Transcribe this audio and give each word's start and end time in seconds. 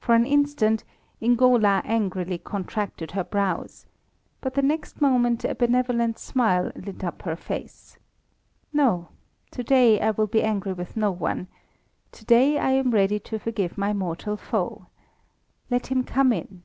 For 0.00 0.16
an 0.16 0.26
instant, 0.26 0.82
Ingola 1.22 1.80
angrily 1.84 2.38
contracted 2.38 3.12
her 3.12 3.22
brows, 3.22 3.86
but 4.40 4.54
the 4.54 4.62
next 4.62 5.00
moment 5.00 5.44
a 5.44 5.54
benevolent 5.54 6.18
smile 6.18 6.72
lit 6.74 7.04
up 7.04 7.22
her 7.22 7.36
face. 7.36 7.96
"No. 8.72 9.10
To 9.52 9.62
day 9.62 10.00
I 10.00 10.10
will 10.10 10.26
be 10.26 10.42
angry 10.42 10.72
with 10.72 10.96
no 10.96 11.12
one. 11.12 11.46
To 12.10 12.24
day 12.24 12.58
I 12.58 12.70
am 12.72 12.90
ready 12.90 13.20
to 13.20 13.38
forgive 13.38 13.78
my 13.78 13.92
mortal 13.92 14.36
foe. 14.36 14.86
Let 15.70 15.86
him 15.86 16.02
come 16.02 16.32
in." 16.32 16.64